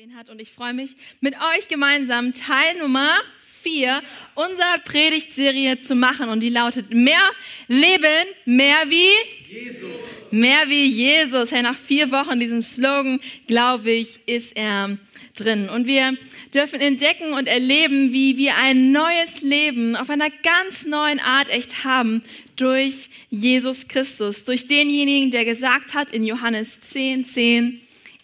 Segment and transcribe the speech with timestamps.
[0.00, 0.30] gesehen hat.
[0.30, 3.18] Und ich freue mich, mit euch gemeinsam Teil Nummer
[3.62, 4.02] 4
[4.34, 6.30] unserer Predigtserie zu machen.
[6.30, 7.30] Und die lautet Mehr
[7.68, 9.90] Leben, mehr wie Jesus.
[10.30, 11.52] Mehr wie Jesus.
[11.52, 14.96] Hey, nach vier Wochen diesem Slogan, glaube ich, ist er
[15.36, 15.68] drin.
[15.68, 16.16] Und wir
[16.54, 21.84] dürfen entdecken und erleben, wie wir ein neues Leben auf einer ganz neuen Art echt
[21.84, 22.22] haben
[22.56, 27.80] durch Jesus Christus, durch denjenigen, der gesagt hat in Johannes 10, 10,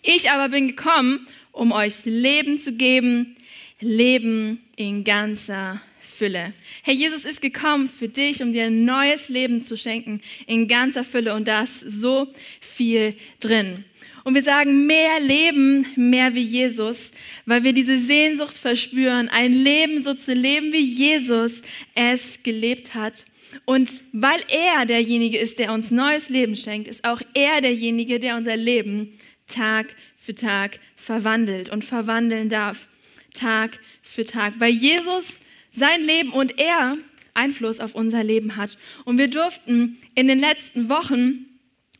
[0.09, 3.37] ich aber bin gekommen, um euch Leben zu geben,
[3.81, 6.53] Leben in ganzer Fülle.
[6.83, 11.05] Herr Jesus ist gekommen für dich, um dir ein neues Leben zu schenken in ganzer
[11.05, 12.29] Fülle und da ist so
[12.61, 13.85] viel drin.
[14.25, 17.11] Und wir sagen mehr Leben, mehr wie Jesus,
[17.45, 21.63] weil wir diese Sehnsucht verspüren, ein Leben so zu leben, wie Jesus
[21.95, 23.25] es gelebt hat.
[23.65, 28.37] Und weil er derjenige ist, der uns neues Leben schenkt, ist auch er derjenige, der
[28.37, 29.17] unser Leben
[29.47, 29.95] Tag
[30.27, 32.89] für Tag verwandelt und verwandeln darf,
[33.33, 35.39] Tag für Tag, weil Jesus
[35.71, 36.95] sein Leben und er
[37.35, 38.77] Einfluss auf unser Leben hat.
[39.05, 41.47] Und wir durften in den letzten Wochen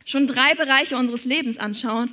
[0.03, 2.11] schon drei Bereiche unseres Lebens anschauen,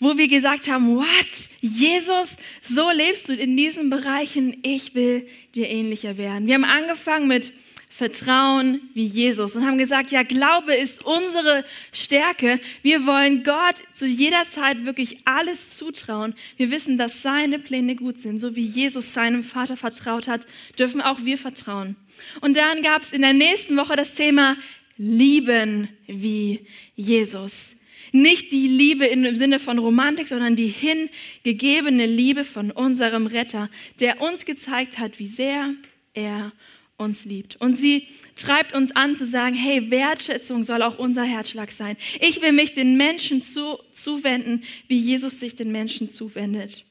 [0.00, 1.48] wo wir gesagt haben, what?
[1.60, 6.48] Jesus, so lebst du in diesen Bereichen, ich will dir ähnlicher werden.
[6.48, 7.52] Wir haben angefangen mit
[7.96, 12.58] Vertrauen wie Jesus und haben gesagt, ja, Glaube ist unsere Stärke.
[12.82, 16.34] Wir wollen Gott zu jeder Zeit wirklich alles zutrauen.
[16.56, 18.40] Wir wissen, dass seine Pläne gut sind.
[18.40, 20.44] So wie Jesus seinem Vater vertraut hat,
[20.76, 21.94] dürfen auch wir vertrauen.
[22.40, 24.56] Und dann gab es in der nächsten Woche das Thema
[24.96, 27.76] Lieben wie Jesus.
[28.10, 33.68] Nicht die Liebe im Sinne von Romantik, sondern die hingegebene Liebe von unserem Retter,
[34.00, 35.74] der uns gezeigt hat, wie sehr
[36.12, 36.50] er
[36.96, 37.56] uns liebt.
[37.56, 38.06] Und sie
[38.36, 41.96] treibt uns an zu sagen, hey, Wertschätzung soll auch unser Herzschlag sein.
[42.20, 46.84] Ich will mich den Menschen zu, zuwenden, wie Jesus sich den Menschen zuwendet.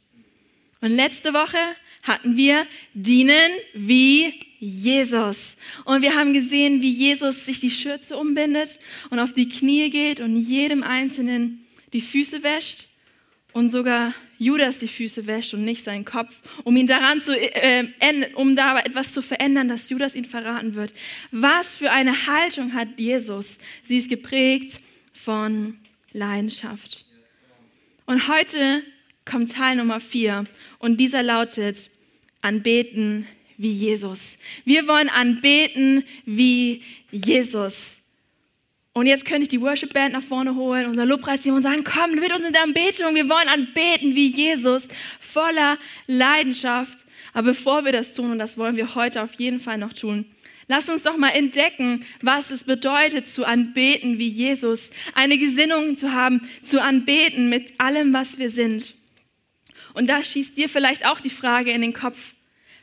[0.81, 1.57] Und letzte Woche
[2.03, 5.55] hatten wir dienen wie Jesus.
[5.85, 10.19] Und wir haben gesehen, wie Jesus sich die Schürze umbindet und auf die Knie geht
[10.19, 12.87] und jedem Einzelnen die Füße wäscht
[13.53, 17.87] und sogar Judas die Füße wäscht und nicht seinen Kopf, um ihn daran zu, äh,
[18.35, 20.93] um da etwas zu verändern, dass Judas ihn verraten wird.
[21.31, 23.57] Was für eine Haltung hat Jesus?
[23.83, 24.81] Sie ist geprägt
[25.13, 25.77] von
[26.11, 27.05] Leidenschaft.
[28.05, 28.83] Und heute
[29.25, 30.43] kommt Teil Nummer vier
[30.79, 31.89] und dieser lautet
[32.41, 33.25] Anbeten
[33.57, 34.35] wie Jesus.
[34.65, 36.81] Wir wollen anbeten wie
[37.11, 37.97] Jesus.
[38.93, 42.11] Und jetzt könnte ich die Worship Band nach vorne holen, unser Lobpreisteam und sagen, komm
[42.11, 44.83] mit uns in der Anbetung, wir wollen anbeten wie Jesus,
[45.19, 46.99] voller Leidenschaft.
[47.33, 50.25] Aber bevor wir das tun, und das wollen wir heute auf jeden Fall noch tun,
[50.67, 56.11] lass uns doch mal entdecken, was es bedeutet zu anbeten wie Jesus, eine Gesinnung zu
[56.11, 58.93] haben, zu anbeten mit allem, was wir sind.
[59.95, 62.35] Und da schießt dir vielleicht auch die Frage in den Kopf,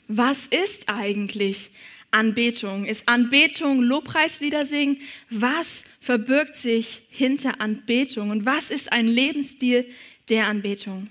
[0.08, 1.70] was ist eigentlich
[2.10, 2.86] Anbetung?
[2.86, 5.00] Ist Anbetung Lobpreislieder singen?
[5.30, 8.30] Was verbirgt sich hinter Anbetung?
[8.30, 9.86] Und was ist ein Lebensstil
[10.28, 11.10] der Anbetung?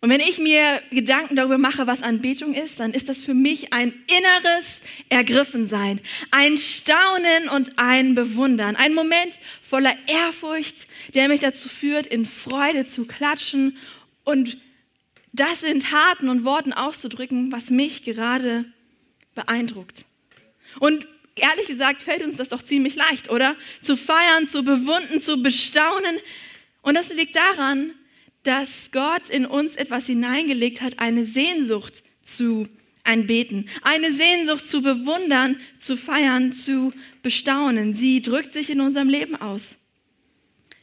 [0.00, 3.72] Und wenn ich mir Gedanken darüber mache, was Anbetung ist, dann ist das für mich
[3.72, 11.68] ein inneres Ergriffensein, ein Staunen und ein Bewundern, ein Moment voller Ehrfurcht, der mich dazu
[11.68, 13.76] führt, in Freude zu klatschen
[14.22, 14.58] und
[15.32, 18.66] das in Taten und Worten auszudrücken, was mich gerade
[19.38, 20.04] beeindruckt.
[20.80, 21.06] Und
[21.36, 23.56] ehrlich gesagt fällt uns das doch ziemlich leicht, oder?
[23.80, 26.16] Zu feiern, zu bewunden, zu bestaunen.
[26.82, 27.92] Und das liegt daran,
[28.42, 32.68] dass Gott in uns etwas hineingelegt hat, eine Sehnsucht zu
[33.04, 37.94] anbeten, eine Sehnsucht zu bewundern, zu feiern, zu bestaunen.
[37.94, 39.76] Sie drückt sich in unserem Leben aus.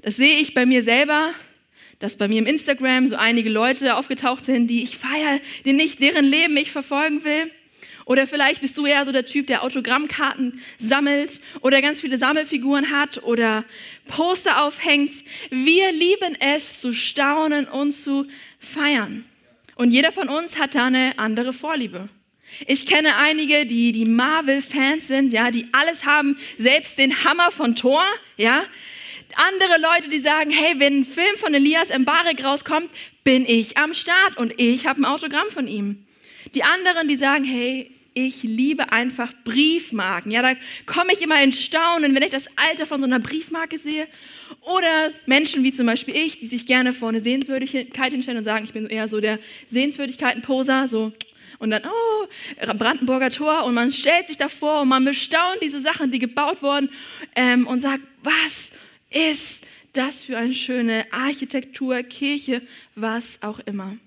[0.01, 1.33] Das sehe ich bei mir selber,
[1.99, 6.57] dass bei mir im Instagram so einige Leute aufgetaucht sind, die ich feiere, deren Leben
[6.57, 7.51] ich verfolgen will.
[8.05, 12.91] Oder vielleicht bist du eher so der Typ, der Autogrammkarten sammelt oder ganz viele Sammelfiguren
[12.91, 13.65] hat oder
[14.07, 15.11] Poster aufhängt.
[15.49, 18.27] Wir lieben es zu staunen und zu
[18.59, 19.25] feiern.
[19.75, 22.07] Und jeder von uns hat da eine andere Vorliebe.
[22.67, 27.75] Ich kenne einige, die die Marvel-Fans sind, ja, die alles haben, selbst den Hammer von
[27.75, 28.03] Thor,
[28.37, 28.63] ja.
[29.35, 32.89] Andere Leute, die sagen, hey, wenn ein Film von Elias Mbarek rauskommt,
[33.23, 36.05] bin ich am Start und ich habe ein Autogramm von ihm.
[36.53, 40.31] Die anderen, die sagen, hey, ich liebe einfach Briefmarken.
[40.31, 40.53] Ja, da
[40.85, 44.07] komme ich immer in Staunen, wenn ich das Alter von so einer Briefmarke sehe.
[44.61, 48.63] Oder Menschen wie zum Beispiel ich, die sich gerne vor eine Sehenswürdigkeit hinstellen und sagen,
[48.63, 51.11] ich bin eher so der Sehenswürdigkeiten-Poser, so.
[51.59, 53.65] Und dann, oh, Brandenburger Tor.
[53.65, 56.89] Und man stellt sich davor und man bestaunt diese Sachen, die gebaut wurden,
[57.35, 58.71] ähm, und sagt, was
[59.09, 62.61] ist das für eine schöne Architektur, Kirche,
[62.95, 63.97] was auch immer.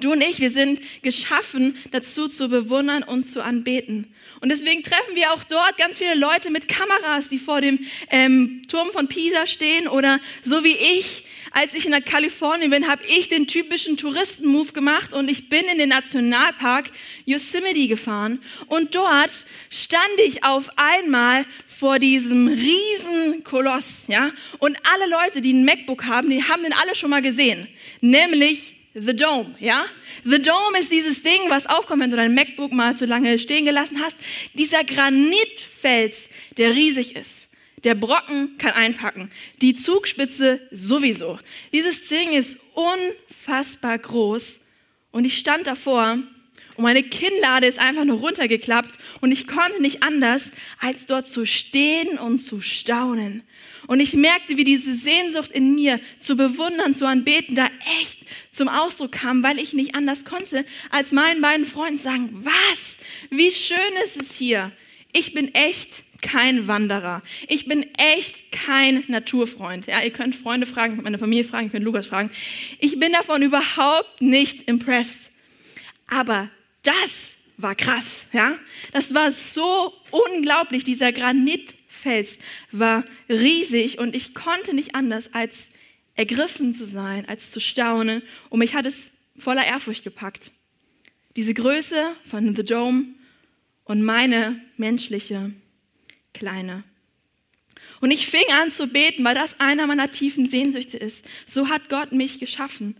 [0.00, 4.06] Du und ich, wir sind geschaffen dazu zu bewundern und zu anbeten.
[4.40, 7.80] Und deswegen treffen wir auch dort ganz viele Leute mit Kameras, die vor dem
[8.10, 11.24] ähm, Turm von Pisa stehen oder so wie ich.
[11.50, 15.78] Als ich in Kalifornien bin, habe ich den typischen Touristen-Move gemacht und ich bin in
[15.78, 16.90] den Nationalpark
[17.24, 18.40] Yosemite gefahren.
[18.66, 19.32] Und dort
[19.70, 24.30] stand ich auf einmal vor diesem riesen Koloss, ja.
[24.58, 27.66] Und alle Leute, die ein MacBook haben, die haben den alle schon mal gesehen.
[28.00, 29.86] Nämlich The Dome, ja?
[30.24, 33.64] The Dome ist dieses Ding, was aufkommt, wenn du dein MacBook mal zu lange stehen
[33.64, 34.16] gelassen hast.
[34.54, 37.48] Dieser Granitfels, der riesig ist.
[37.84, 39.30] Der Brocken kann einpacken.
[39.60, 41.38] Die Zugspitze sowieso.
[41.72, 44.58] Dieses Ding ist unfassbar groß.
[45.12, 46.18] Und ich stand davor
[46.78, 51.44] und meine Kinnlade ist einfach nur runtergeklappt und ich konnte nicht anders, als dort zu
[51.44, 53.42] stehen und zu staunen.
[53.88, 57.68] Und ich merkte, wie diese Sehnsucht in mir zu bewundern, zu anbeten, da
[58.00, 58.18] echt
[58.52, 62.98] zum Ausdruck kam, weil ich nicht anders konnte, als meinen beiden Freunden sagen, was?
[63.30, 64.72] Wie schön ist es hier.
[65.12, 67.22] Ich bin echt kein Wanderer.
[67.48, 69.86] Ich bin echt kein Naturfreund.
[69.86, 72.30] Ja, ihr könnt Freunde fragen, meine Familie fragen, ihr könnt Lukas fragen.
[72.80, 75.30] Ich bin davon überhaupt nicht impressed.
[76.08, 76.50] Aber
[76.82, 78.58] das war krass, ja?
[78.92, 80.84] Das war so unglaublich.
[80.84, 81.10] Dieser
[81.98, 82.38] Granitfels
[82.72, 85.68] war riesig und ich konnte nicht anders als
[86.14, 88.22] ergriffen zu sein, als zu staunen.
[88.50, 90.50] Und mich hat es voller Ehrfurcht gepackt.
[91.36, 93.06] Diese Größe von The Dome
[93.84, 95.52] und meine menschliche
[96.34, 96.82] kleine.
[98.00, 101.24] Und ich fing an zu beten, weil das einer meiner tiefen Sehnsüchte ist.
[101.46, 102.96] So hat Gott mich geschaffen.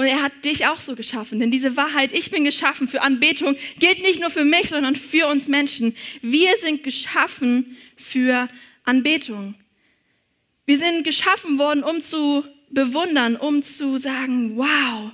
[0.00, 1.40] Und er hat dich auch so geschaffen.
[1.40, 5.26] Denn diese Wahrheit, ich bin geschaffen für Anbetung, gilt nicht nur für mich, sondern für
[5.26, 5.94] uns Menschen.
[6.22, 8.48] Wir sind geschaffen für
[8.84, 9.54] Anbetung.
[10.66, 15.12] Wir sind geschaffen worden, um zu bewundern, um zu sagen, wow.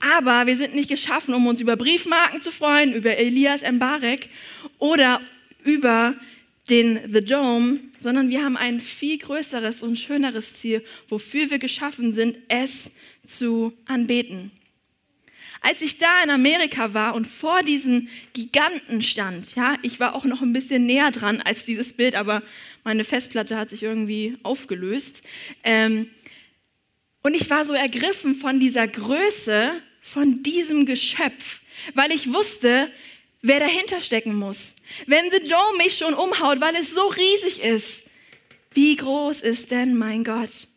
[0.00, 4.28] Aber wir sind nicht geschaffen, um uns über Briefmarken zu freuen, über Elias Mbarek
[4.78, 5.20] oder
[5.64, 6.14] über
[6.68, 12.12] den The Dome, sondern wir haben ein viel größeres und schöneres Ziel, wofür wir geschaffen
[12.12, 12.90] sind, es
[13.26, 14.50] zu anbeten.
[15.66, 20.26] Als ich da in Amerika war und vor diesen Giganten stand, ja, ich war auch
[20.26, 22.42] noch ein bisschen näher dran als dieses Bild, aber
[22.84, 25.22] meine Festplatte hat sich irgendwie aufgelöst.
[25.62, 26.10] Ähm,
[27.22, 31.62] und ich war so ergriffen von dieser Größe, von diesem Geschöpf,
[31.94, 32.90] weil ich wusste,
[33.40, 34.74] wer dahinter stecken muss.
[35.06, 38.02] Wenn The Dome mich schon umhaut, weil es so riesig ist,
[38.74, 40.68] wie groß ist denn mein Gott?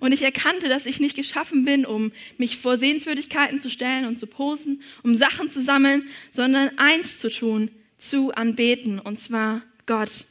[0.00, 4.18] Und ich erkannte, dass ich nicht geschaffen bin, um mich vor Sehenswürdigkeiten zu stellen und
[4.18, 10.24] zu posen, um Sachen zu sammeln, sondern eins zu tun, zu anbeten, und zwar Gott.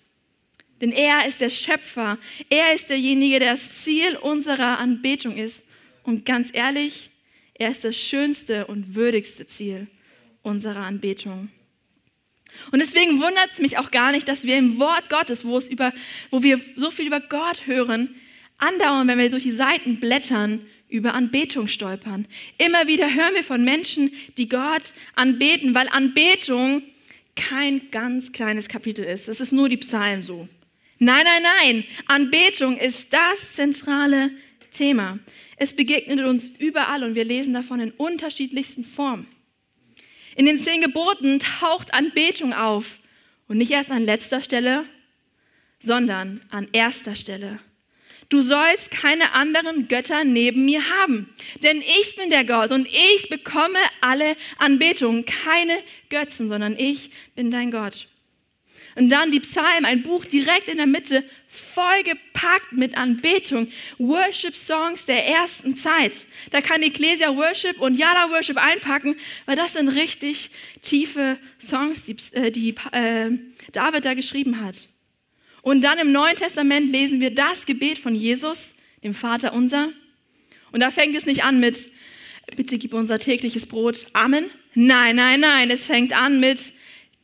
[0.82, 2.18] Denn er ist der Schöpfer,
[2.50, 5.64] er ist derjenige, der das Ziel unserer Anbetung ist.
[6.04, 7.10] Und ganz ehrlich,
[7.54, 9.88] er ist das schönste und würdigste Ziel
[10.42, 11.50] unserer Anbetung.
[12.72, 15.70] Und deswegen wundert es mich auch gar nicht, dass wir im Wort Gottes, wo, es
[15.70, 15.92] über,
[16.30, 18.16] wo wir so viel über Gott hören,
[18.64, 22.28] andauernd, wenn wir durch die Seiten blättern, über Anbetung stolpern.
[22.60, 24.84] Immer wieder hören wir von Menschen, die Gott
[25.16, 26.84] anbeten, weil Anbetung
[27.36, 29.28] kein ganz kleines Kapitel ist.
[29.28, 30.48] Es ist nur die Psalmen so.
[31.00, 31.84] Nein, nein, nein.
[32.06, 34.32] Anbetung ist das zentrale
[34.72, 35.18] Thema.
[35.58, 39.28] Es begegnet uns überall und wir lesen davon in unterschiedlichsten Formen.
[40.36, 43.00] In den zehn Geboten taucht Anbetung auf.
[43.48, 44.86] Und nicht erst an letzter Stelle,
[45.80, 47.60] sondern an erster Stelle.
[48.34, 51.30] Du sollst keine anderen Götter neben mir haben,
[51.62, 55.78] denn ich bin der Gott und ich bekomme alle Anbetung, keine
[56.10, 58.08] Götzen, sondern ich bin dein Gott.
[58.96, 63.68] Und dann die Psalmen, ein Buch direkt in der Mitte, vollgepackt mit Anbetung,
[64.00, 66.26] Worship-Songs der ersten Zeit.
[66.50, 70.50] Da kann Ecclesia Worship und Yada Worship einpacken, weil das sind richtig
[70.82, 73.30] tiefe Songs, die, äh, die äh,
[73.74, 74.90] David da geschrieben hat.
[75.64, 79.92] Und dann im Neuen Testament lesen wir das Gebet von Jesus, dem Vater unser.
[80.74, 81.90] Und da fängt es nicht an mit,
[82.56, 84.52] bitte gib unser tägliches Brot, Amen.
[84.76, 86.60] Nein, nein, nein, es fängt an mit,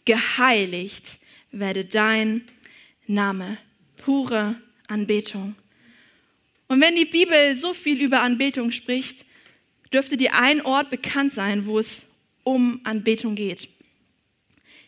[0.05, 1.19] geheiligt
[1.51, 2.45] werde dein
[3.07, 3.57] Name.
[3.97, 4.55] Pure
[4.87, 5.55] Anbetung.
[6.67, 9.25] Und wenn die Bibel so viel über Anbetung spricht,
[9.91, 12.05] dürfte dir ein Ort bekannt sein, wo es
[12.43, 13.67] um Anbetung geht.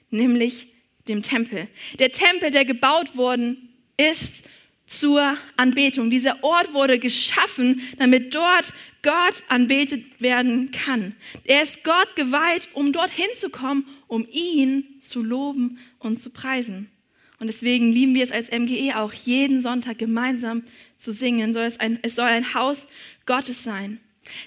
[0.09, 0.67] Nämlich
[1.07, 1.67] dem Tempel.
[1.99, 4.43] Der Tempel, der gebaut worden ist
[4.85, 6.09] zur Anbetung.
[6.09, 11.15] Dieser Ort wurde geschaffen, damit dort Gott anbetet werden kann.
[11.45, 16.91] Er ist Gott geweiht, um dorthin zu kommen, um ihn zu loben und zu preisen.
[17.39, 20.63] Und deswegen lieben wir es als MGE auch, jeden Sonntag gemeinsam
[20.97, 21.55] zu singen.
[21.55, 22.87] Es soll ein Haus
[23.25, 23.99] Gottes sein.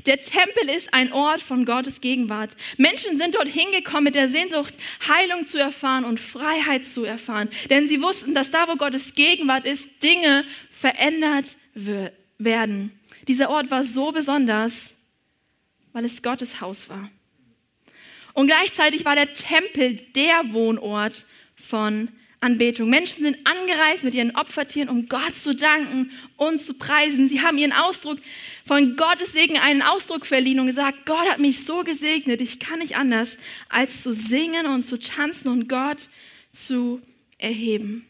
[0.06, 2.56] Der Tempel ist ein Ort von Gottes Gegenwart.
[2.76, 4.74] Menschen sind dort hingekommen mit der Sehnsucht,
[5.08, 7.48] Heilung zu erfahren und Freiheit zu erfahren.
[7.70, 11.56] Denn sie wussten, dass da, wo Gottes Gegenwart ist, Dinge verändert
[12.38, 12.98] werden.
[13.28, 14.92] Dieser Ort war so besonders,
[15.92, 17.10] weil es Gottes Haus war.
[18.34, 21.24] Und gleichzeitig war der Tempel der Wohnort
[21.56, 22.08] von
[22.44, 22.90] Anbetung.
[22.90, 27.28] Menschen sind angereist mit ihren Opfertieren, um Gott zu danken und zu preisen.
[27.28, 28.18] Sie haben ihren Ausdruck
[28.66, 32.78] von Gottes Segen einen Ausdruck verliehen und gesagt, Gott hat mich so gesegnet, ich kann
[32.78, 36.08] nicht anders, als zu singen und zu tanzen und Gott
[36.52, 37.00] zu
[37.38, 38.06] erheben.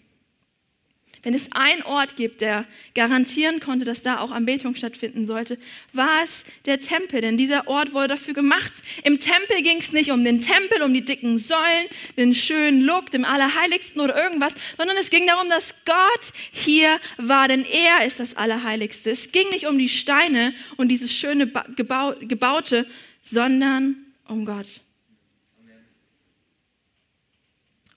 [1.25, 5.57] Wenn es einen Ort gibt, der garantieren konnte, dass da auch Anbetung stattfinden sollte,
[5.93, 7.23] war es der Tempel.
[7.23, 8.73] Denn dieser Ort wurde dafür gemacht.
[9.03, 11.87] Im Tempel ging es nicht um den Tempel, um die dicken Säulen,
[12.19, 17.49] den schönen Look, dem Allerheiligsten oder irgendwas, sondern es ging darum, dass Gott hier war,
[17.49, 19.11] denn er ist das Allerheiligste.
[19.11, 22.87] Es ging nicht um die Steine und dieses schöne Gebau Gebaute,
[23.23, 23.97] sondern
[24.29, 24.81] um Gott.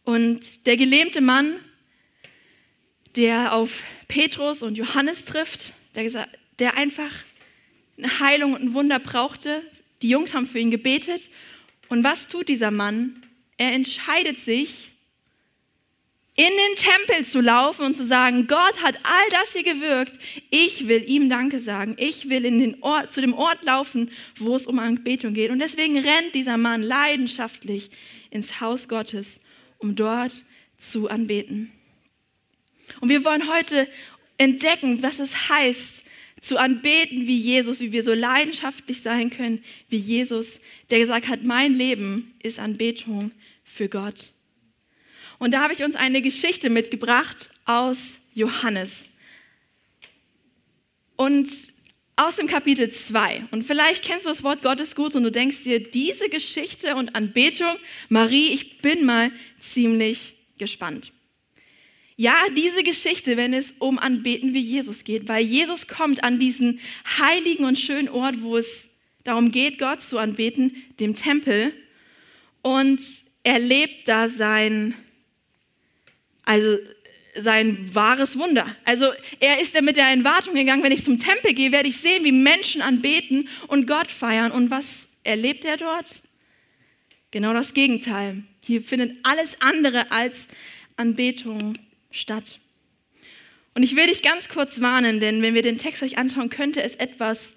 [0.03, 1.59] Und der gelähmte Mann
[3.17, 6.27] der auf Petrus und Johannes trifft, der,
[6.59, 7.11] der einfach
[7.97, 9.63] eine Heilung und ein Wunder brauchte.
[10.01, 11.29] Die Jungs haben für ihn gebetet.
[11.89, 13.25] Und was tut dieser Mann?
[13.57, 14.91] Er entscheidet sich,
[16.39, 20.19] in den Tempel zu laufen und zu sagen, Gott hat all das hier gewirkt.
[20.51, 21.95] Ich will ihm Danke sagen.
[21.97, 25.49] Ich will in den Ort, zu dem Ort laufen, wo es um Anbetung geht.
[25.49, 27.89] Und deswegen rennt dieser Mann leidenschaftlich
[28.29, 29.41] ins Haus Gottes,
[29.79, 30.43] um dort
[30.77, 31.71] zu anbeten.
[33.01, 33.87] Und wir wollen heute
[34.37, 36.03] entdecken, was es heißt,
[36.41, 41.43] zu anbeten wie Jesus, wie wir so leidenschaftlich sein können wie Jesus, der gesagt hat,
[41.43, 43.31] mein Leben ist Anbetung
[43.63, 44.29] für Gott.
[45.39, 49.05] Und da habe ich uns eine Geschichte mitgebracht aus Johannes.
[51.15, 51.49] Und
[52.15, 53.45] aus dem Kapitel 2.
[53.51, 57.15] Und vielleicht kennst du das Wort Gottes gut und du denkst dir, diese Geschichte und
[57.15, 57.77] Anbetung,
[58.09, 61.11] Marie, ich bin mal ziemlich gespannt.
[62.19, 66.79] Ja, diese Geschichte, wenn es um Anbeten wie Jesus geht, weil Jesus kommt an diesen
[67.19, 68.87] heiligen und schönen Ort, wo es
[69.23, 71.73] darum geht, Gott zu anbeten, dem Tempel,
[72.63, 72.99] und
[73.43, 74.95] er lebt da sein,
[76.43, 76.79] also
[77.35, 78.75] sein wahres Wunder.
[78.83, 81.97] Also er ist ja mit der Erwartung gegangen, wenn ich zum Tempel gehe, werde ich
[81.97, 84.51] sehen, wie Menschen anbeten und Gott feiern.
[84.51, 86.21] Und was erlebt er dort?
[87.29, 88.43] Genau das Gegenteil.
[88.65, 90.47] Hier findet alles andere als
[90.95, 91.77] Anbetung
[92.11, 92.59] statt.
[93.73, 96.81] Und ich will dich ganz kurz warnen, denn wenn wir den Text euch anschauen, könnte
[96.81, 97.53] es etwas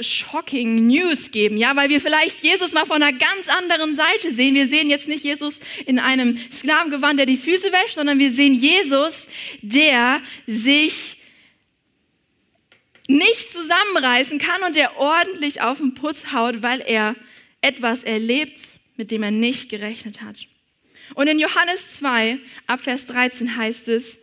[0.00, 4.54] shocking News geben, ja, weil wir vielleicht Jesus mal von einer ganz anderen Seite sehen.
[4.54, 5.56] Wir sehen jetzt nicht Jesus
[5.86, 9.26] in einem Sklavengewand, der die Füße wäscht, sondern wir sehen Jesus,
[9.62, 11.16] der sich
[13.06, 17.16] nicht zusammenreißen kann und der ordentlich auf den Putz haut, weil er
[17.60, 18.60] etwas erlebt,
[18.96, 20.36] mit dem er nicht gerechnet hat.
[21.14, 24.18] Und in Johannes 2, ab Vers 13 heißt es,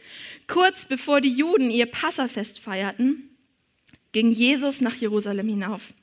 [0.48, 3.30] kurz bevor die Juden ihr Passafest feierten,
[4.12, 5.94] ging Jesus nach Jerusalem hinauf.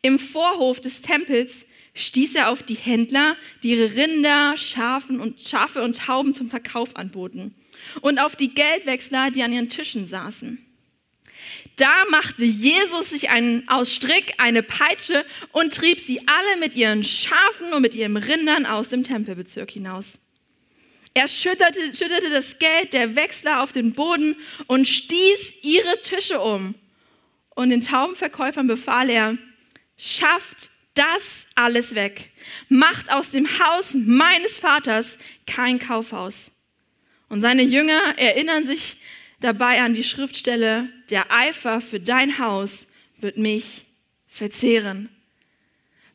[0.00, 5.82] Im Vorhof des Tempels stieß er auf die Händler, die ihre Rinder, Schafen und, Schafe
[5.82, 7.54] und Tauben zum Verkauf anboten,
[8.00, 10.64] und auf die Geldwechsler, die an ihren Tischen saßen.
[11.76, 17.02] Da machte Jesus sich einen aus Strick eine Peitsche und trieb sie alle mit ihren
[17.02, 20.18] Schafen und mit ihren Rindern aus dem Tempelbezirk hinaus.
[21.14, 24.36] Er schütterte, schüttete das Geld der Wechsler auf den Boden
[24.66, 26.74] und stieß ihre Tische um.
[27.50, 29.36] Und den Taubenverkäufern befahl er,
[29.98, 32.30] schafft das alles weg.
[32.68, 36.50] Macht aus dem Haus meines Vaters kein Kaufhaus.
[37.28, 38.96] Und seine Jünger erinnern sich
[39.42, 42.86] dabei an die Schriftstelle, der Eifer für dein Haus
[43.18, 43.84] wird mich
[44.28, 45.08] verzehren.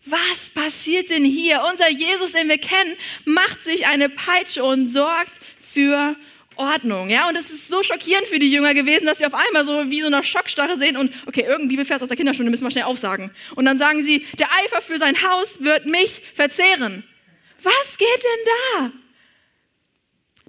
[0.05, 1.63] Was passiert denn hier?
[1.69, 6.15] Unser Jesus, den wir kennen, macht sich eine Peitsche und sorgt für
[6.55, 7.09] Ordnung.
[7.09, 7.27] Ja?
[7.27, 10.01] Und es ist so schockierend für die Jünger gewesen, dass sie auf einmal so wie
[10.01, 13.31] so eine Schockstarre sehen und, okay, irgendein Bibelvers aus der Kinderstunde müssen wir schnell aufsagen.
[13.55, 17.03] Und dann sagen sie, der Eifer für sein Haus wird mich verzehren.
[17.61, 18.91] Was geht denn da?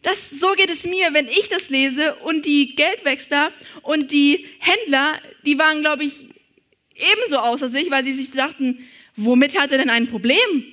[0.08, 5.20] Das, so geht es mir, wenn ich das lese und die Geldwechsler und die Händler,
[5.44, 6.24] die waren, glaube ich,
[6.94, 10.64] ebenso außer sich, weil sie sich dachten, womit hat er denn ein Problem?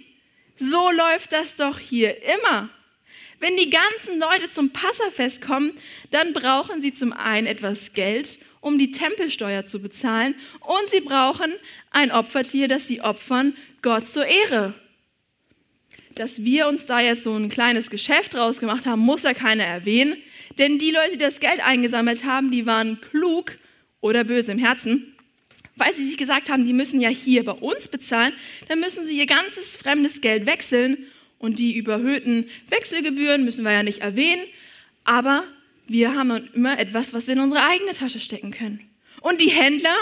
[0.56, 2.70] So läuft das doch hier immer.
[3.42, 5.74] Wenn die ganzen Leute zum Passafest kommen,
[6.12, 11.52] dann brauchen sie zum einen etwas Geld, um die Tempelsteuer zu bezahlen, und sie brauchen
[11.92, 14.76] ein Opfertier, das sie opfern, Gott zur Ehre.
[16.16, 19.64] Dass wir uns da jetzt so ein kleines Geschäft draus gemacht haben, muss ja keiner
[19.64, 20.16] erwähnen.
[20.58, 23.58] Denn die Leute, die das Geld eingesammelt haben, die waren klug
[24.02, 25.14] oder böse im Herzen,
[25.76, 28.34] weil sie sich gesagt haben, die müssen ja hier bei uns bezahlen,
[28.70, 30.98] dann müssen sie ihr ganzes fremdes Geld wechseln
[31.38, 34.44] und die überhöhten Wechselgebühren müssen wir ja nicht erwähnen,
[35.04, 35.44] aber
[35.88, 38.80] wir haben immer etwas, was wir in unsere eigene Tasche stecken können.
[39.22, 39.96] Und die Händler,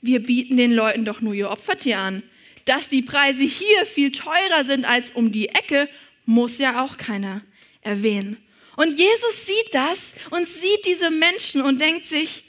[0.00, 2.22] wir bieten den Leuten doch nur ihr Opfertier an.
[2.70, 5.88] Dass die Preise hier viel teurer sind als um die Ecke,
[6.24, 7.42] muss ja auch keiner
[7.80, 8.36] erwähnen.
[8.76, 12.44] Und Jesus sieht das und sieht diese Menschen und denkt sich,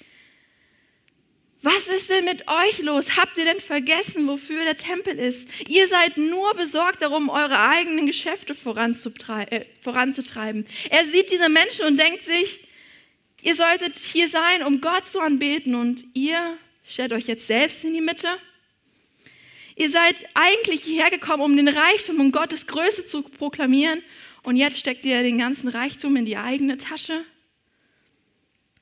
[1.63, 3.17] was ist denn mit euch los?
[3.17, 5.49] Habt ihr denn vergessen, wofür der Tempel ist?
[5.67, 10.67] Ihr seid nur besorgt darum, eure eigenen Geschäfte äh, voranzutreiben.
[10.91, 12.59] Er sieht diese Menschen und denkt sich,
[13.41, 17.93] ihr solltet hier sein, um Gott zu anbeten und ihr stellt euch jetzt selbst in
[17.93, 18.27] die Mitte.
[19.81, 24.03] Ihr seid eigentlich hierher gekommen, um den Reichtum und Gottes Größe zu proklamieren
[24.43, 27.25] und jetzt steckt ihr den ganzen Reichtum in die eigene Tasche.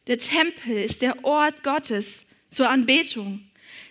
[0.08, 3.46] Der Tempel ist der Ort Gottes zur Anbetung.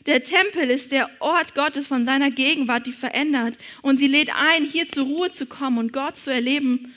[0.05, 3.57] Der Tempel ist der Ort Gottes von seiner Gegenwart, die verändert.
[3.81, 6.95] Und sie lädt ein, hier zur Ruhe zu kommen und Gott zu erleben.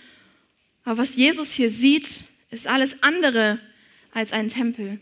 [0.84, 3.62] Aber was Jesus hier sieht, ist alles andere
[4.12, 5.00] als ein Tempel.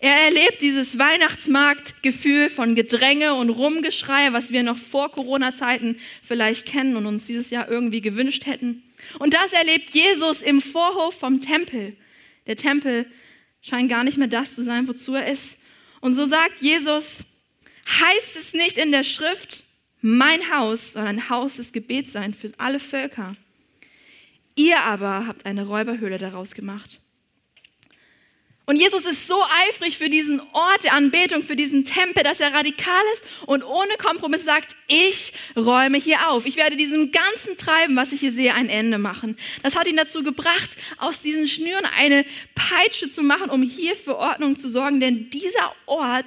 [0.00, 6.96] Er erlebt dieses Weihnachtsmarktgefühl von Gedränge und Rumgeschrei, was wir noch vor Corona-Zeiten vielleicht kennen
[6.96, 8.84] und uns dieses Jahr irgendwie gewünscht hätten.
[9.18, 11.96] Und das erlebt Jesus im Vorhof vom Tempel.
[12.46, 13.06] Der Tempel
[13.60, 15.58] scheint gar nicht mehr das zu sein, wozu er ist.
[16.00, 17.18] Und so sagt Jesus,
[17.88, 19.64] heißt es nicht in der Schrift,
[20.00, 23.34] mein Haus soll ein Haus des Gebets sein für alle Völker.
[24.54, 27.00] Ihr aber habt eine Räuberhöhle daraus gemacht.
[28.68, 32.52] Und Jesus ist so eifrig für diesen Ort der Anbetung, für diesen Tempel, dass er
[32.52, 36.44] radikal ist und ohne Kompromiss sagt, ich räume hier auf.
[36.44, 39.38] Ich werde diesem ganzen Treiben, was ich hier sehe, ein Ende machen.
[39.62, 44.18] Das hat ihn dazu gebracht, aus diesen Schnüren eine Peitsche zu machen, um hier für
[44.18, 45.00] Ordnung zu sorgen.
[45.00, 46.26] Denn dieser Ort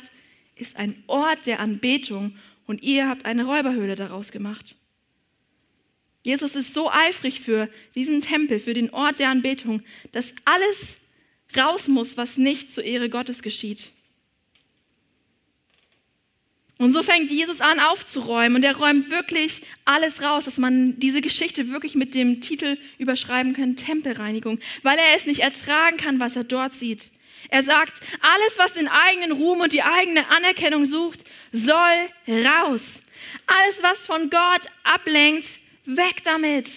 [0.56, 4.74] ist ein Ort der Anbetung und ihr habt eine Räuberhöhle daraus gemacht.
[6.26, 10.98] Jesus ist so eifrig für diesen Tempel, für den Ort der Anbetung, dass alles
[11.58, 13.92] raus muss, was nicht zur Ehre Gottes geschieht.
[16.82, 21.22] Und so fängt Jesus an aufzuräumen und er räumt wirklich alles raus, dass man diese
[21.22, 26.36] Geschichte wirklich mit dem Titel überschreiben kann, Tempelreinigung, weil er es nicht ertragen kann, was
[26.36, 27.12] er dort sieht.
[27.50, 33.02] Er sagt, alles, was den eigenen Ruhm und die eigene Anerkennung sucht, soll raus.
[33.46, 35.46] Alles, was von Gott ablenkt,
[35.86, 36.68] weg damit.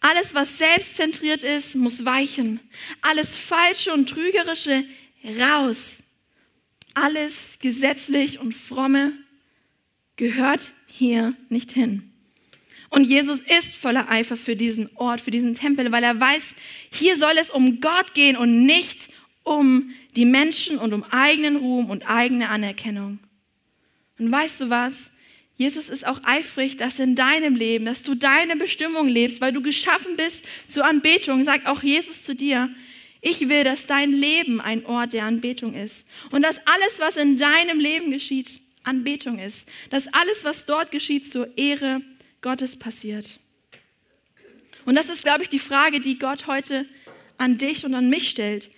[0.00, 2.60] Alles, was selbstzentriert ist, muss weichen.
[3.02, 4.84] Alles Falsche und Trügerische
[5.38, 5.98] raus.
[6.94, 9.12] Alles gesetzlich und fromme
[10.16, 12.10] gehört hier nicht hin.
[12.88, 16.42] Und Jesus ist voller Eifer für diesen Ort, für diesen Tempel, weil er weiß,
[16.90, 19.08] hier soll es um Gott gehen und nicht
[19.44, 23.20] um die Menschen und um eigenen Ruhm und eigene Anerkennung.
[24.18, 24.94] Und weißt du was?
[25.60, 29.60] Jesus ist auch eifrig, dass in deinem Leben, dass du deine Bestimmung lebst, weil du
[29.60, 31.44] geschaffen bist zur Anbetung.
[31.44, 32.70] Sagt auch Jesus zu dir,
[33.20, 36.06] ich will, dass dein Leben ein Ort der Anbetung ist.
[36.30, 39.68] Und dass alles, was in deinem Leben geschieht, Anbetung ist.
[39.90, 42.00] Dass alles, was dort geschieht, zur Ehre
[42.40, 43.38] Gottes passiert.
[44.86, 46.86] Und das ist, glaube ich, die Frage, die Gott heute
[47.36, 48.70] an dich und an mich stellt.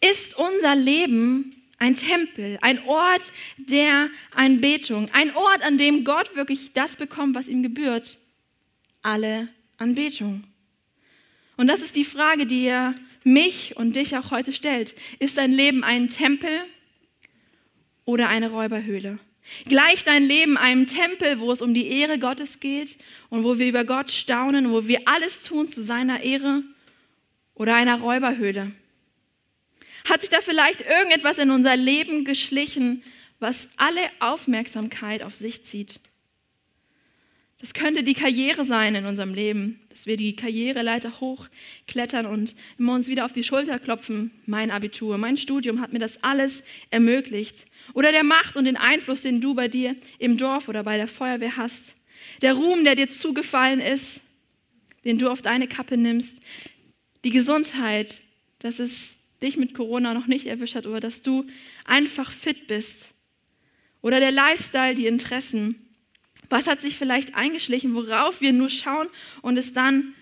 [0.00, 6.72] Ist unser Leben ein Tempel, ein Ort der Anbetung, ein Ort, an dem Gott wirklich
[6.72, 8.18] das bekommt, was ihm gebührt,
[9.02, 10.44] alle Anbetung.
[11.56, 14.94] Und das ist die Frage, die er mich und dich auch heute stellt.
[15.18, 16.50] Ist dein Leben ein Tempel
[18.04, 19.18] oder eine Räuberhöhle?
[19.68, 22.96] Gleicht dein Leben einem Tempel, wo es um die Ehre Gottes geht
[23.28, 26.62] und wo wir über Gott staunen, wo wir alles tun zu seiner Ehre
[27.54, 28.72] oder einer Räuberhöhle?
[30.06, 33.02] Hat sich da vielleicht irgendetwas in unser Leben geschlichen,
[33.40, 36.00] was alle Aufmerksamkeit auf sich zieht?
[37.58, 42.94] Das könnte die Karriere sein in unserem Leben, dass wir die Karriereleiter hochklettern und immer
[42.94, 44.30] uns wieder auf die Schulter klopfen.
[44.46, 47.66] Mein Abitur, mein Studium hat mir das alles ermöglicht.
[47.92, 51.08] Oder der Macht und den Einfluss, den du bei dir im Dorf oder bei der
[51.08, 51.94] Feuerwehr hast.
[52.42, 54.20] Der Ruhm, der dir zugefallen ist,
[55.04, 56.38] den du auf deine Kappe nimmst.
[57.24, 58.20] Die Gesundheit,
[58.60, 61.44] dass es dich mit Corona noch nicht erwischt hat oder dass du
[61.84, 63.08] einfach fit bist.
[64.02, 65.96] Oder der Lifestyle, die Interessen.
[66.48, 69.08] Was hat sich vielleicht eingeschlichen, worauf wir nur schauen
[69.42, 70.14] und es dann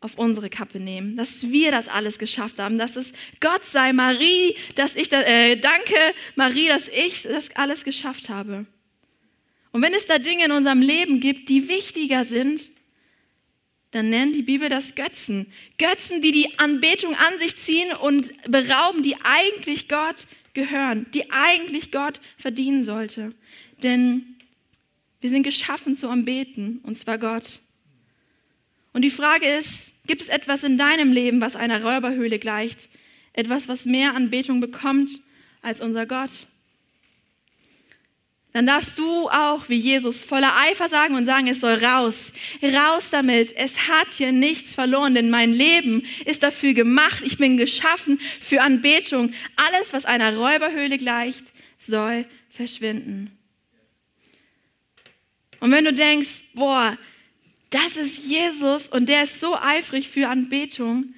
[0.00, 4.54] auf unsere Kappe nehmen, dass wir das alles geschafft haben, dass es Gott sei Marie,
[4.74, 5.94] dass ich da, äh, danke
[6.36, 8.66] Marie, dass ich das alles geschafft habe.
[9.72, 12.70] Und wenn es da Dinge in unserem Leben gibt, die wichtiger sind,
[13.94, 15.46] dann nennt die Bibel das Götzen.
[15.78, 21.92] Götzen, die die Anbetung an sich ziehen und berauben, die eigentlich Gott gehören, die eigentlich
[21.92, 23.32] Gott verdienen sollte.
[23.82, 24.36] Denn
[25.20, 27.60] wir sind geschaffen zu anbeten, und zwar Gott.
[28.92, 32.88] Und die Frage ist, gibt es etwas in deinem Leben, was einer Räuberhöhle gleicht?
[33.32, 35.20] Etwas, was mehr Anbetung bekommt
[35.62, 36.30] als unser Gott?
[38.54, 42.32] Dann darfst du auch wie Jesus voller Eifer sagen und sagen, es soll raus.
[42.62, 43.52] Raus damit.
[43.56, 47.20] Es hat hier nichts verloren, denn mein Leben ist dafür gemacht.
[47.24, 49.32] Ich bin geschaffen für Anbetung.
[49.56, 51.44] Alles, was einer Räuberhöhle gleicht,
[51.78, 53.36] soll verschwinden.
[55.58, 56.96] Und wenn du denkst, boah,
[57.70, 61.12] das ist Jesus und der ist so eifrig für Anbetung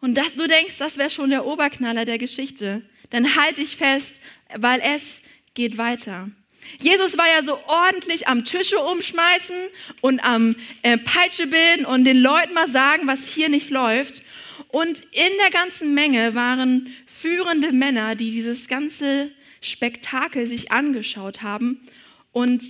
[0.00, 4.14] und das, du denkst, das wäre schon der Oberknaller der Geschichte, dann halte ich fest,
[4.56, 5.20] weil es
[5.52, 6.30] geht weiter.
[6.78, 9.56] Jesus war ja so ordentlich am Tische umschmeißen
[10.00, 14.22] und am äh, Peitsche bilden und den Leuten mal sagen, was hier nicht läuft.
[14.68, 19.30] Und in der ganzen Menge waren führende Männer, die dieses ganze
[19.60, 21.86] Spektakel sich angeschaut haben
[22.32, 22.62] und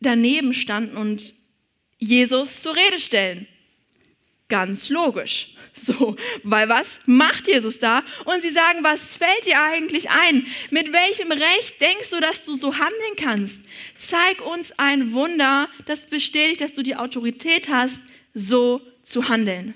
[0.00, 1.34] daneben standen und
[1.98, 3.46] Jesus zur Rede stellen.
[4.50, 5.54] Ganz logisch.
[5.72, 8.02] So, weil was macht Jesus da?
[8.24, 10.44] Und sie sagen, was fällt dir eigentlich ein?
[10.70, 13.62] Mit welchem Recht denkst du, dass du so handeln kannst?
[13.96, 18.02] Zeig uns ein Wunder, das bestätigt, dass du die Autorität hast,
[18.34, 19.74] so zu handeln.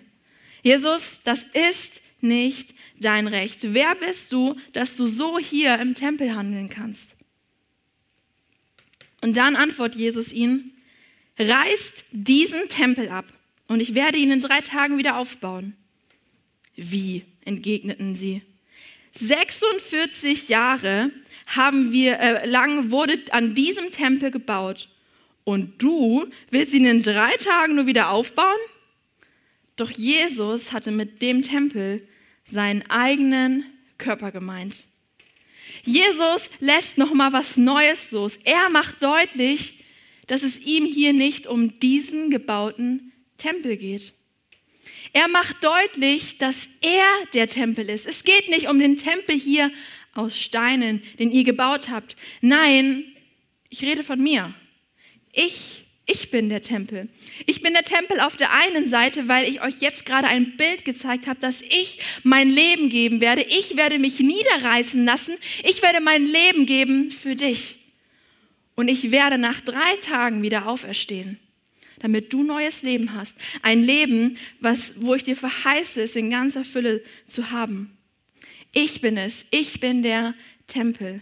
[0.62, 3.72] Jesus, das ist nicht dein Recht.
[3.72, 7.14] Wer bist du, dass du so hier im Tempel handeln kannst?
[9.20, 10.72] Und dann antwortet Jesus ihnen,
[11.38, 13.26] reißt diesen Tempel ab
[13.68, 15.76] und ich werde ihn in drei Tagen wieder aufbauen.
[16.76, 17.24] Wie?
[17.44, 18.42] entgegneten sie.
[19.12, 21.10] 46 Jahre
[21.46, 24.88] haben wir äh, lang wurde an diesem Tempel gebaut
[25.44, 28.58] und du willst ihn in drei Tagen nur wieder aufbauen?
[29.76, 32.06] Doch Jesus hatte mit dem Tempel
[32.44, 33.64] seinen eigenen
[33.98, 34.86] Körper gemeint.
[35.82, 38.38] Jesus lässt noch mal was Neues los.
[38.44, 39.84] Er macht deutlich,
[40.26, 44.12] dass es ihm hier nicht um diesen gebauten Tempel geht.
[45.12, 48.06] Er macht deutlich, dass er der Tempel ist.
[48.06, 49.70] Es geht nicht um den Tempel hier
[50.12, 52.16] aus Steinen, den ihr gebaut habt.
[52.40, 53.04] Nein,
[53.68, 54.54] ich rede von mir.
[55.32, 57.08] Ich, ich bin der Tempel.
[57.46, 60.84] Ich bin der Tempel auf der einen Seite, weil ich euch jetzt gerade ein Bild
[60.84, 63.42] gezeigt habe, dass ich mein Leben geben werde.
[63.42, 65.36] Ich werde mich niederreißen lassen.
[65.64, 67.78] Ich werde mein Leben geben für dich.
[68.76, 71.38] Und ich werde nach drei Tagen wieder auferstehen
[72.00, 73.36] damit du neues Leben hast.
[73.62, 77.96] Ein Leben, was, wo ich dir verheiße, es in ganzer Fülle zu haben.
[78.72, 79.46] Ich bin es.
[79.50, 80.34] Ich bin der
[80.66, 81.20] Tempel.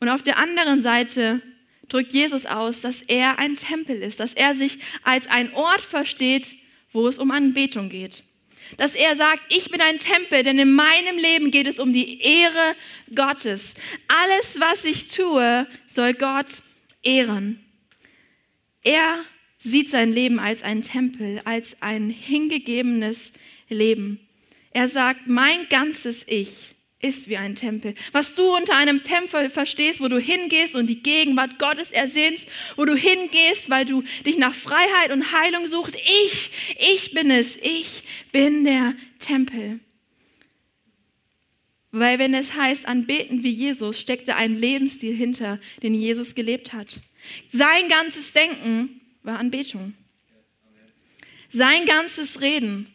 [0.00, 1.42] Und auf der anderen Seite
[1.88, 6.56] drückt Jesus aus, dass er ein Tempel ist, dass er sich als ein Ort versteht,
[6.92, 8.22] wo es um Anbetung geht.
[8.76, 12.20] Dass er sagt, ich bin ein Tempel, denn in meinem Leben geht es um die
[12.20, 12.76] Ehre
[13.14, 13.74] Gottes.
[14.08, 16.46] Alles, was ich tue, soll Gott
[17.02, 17.62] ehren.
[18.82, 19.24] Er
[19.64, 23.32] sieht sein Leben als ein Tempel, als ein hingegebenes
[23.68, 24.20] Leben.
[24.72, 27.94] Er sagt, mein ganzes Ich ist wie ein Tempel.
[28.12, 32.46] Was du unter einem Tempel verstehst, wo du hingehst und die Gegenwart Gottes ersehnst,
[32.76, 35.96] wo du hingehst, weil du dich nach Freiheit und Heilung suchst.
[36.26, 37.56] Ich, ich bin es.
[37.56, 39.80] Ich bin der Tempel.
[41.90, 46.72] Weil wenn es heißt, anbeten wie Jesus, steckt da ein Lebensstil hinter, den Jesus gelebt
[46.72, 47.00] hat.
[47.52, 49.94] Sein ganzes Denken war Anbetung.
[51.50, 52.86] Sein ganzes Reden,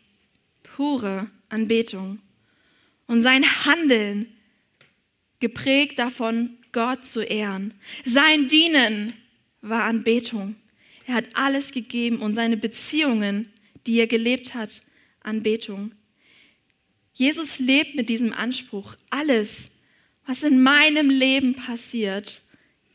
[0.63, 2.20] pure Anbetung.
[3.08, 4.28] Und sein Handeln,
[5.39, 7.74] geprägt davon, Gott zu ehren.
[8.06, 9.13] Sein Dienen
[9.62, 10.56] war Anbetung.
[11.08, 13.52] Er hat alles gegeben und seine Beziehungen,
[13.88, 14.82] die er gelebt hat,
[15.22, 15.94] Anbetung.
[17.13, 18.96] Jesus lebt mit diesem Anspruch.
[19.10, 19.72] Alles,
[20.26, 22.42] was in meinem Leben passiert,